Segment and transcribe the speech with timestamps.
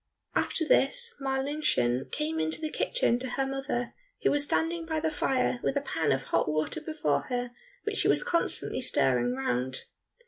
[0.33, 3.93] After this Marlinchen came into the kitchen to her mother,
[4.23, 7.51] who was standing by the fire with a pan of hot water before her
[7.83, 9.83] which she was constantly stirring round.